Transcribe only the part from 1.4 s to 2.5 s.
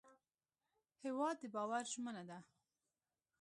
د باور ژمنه ده.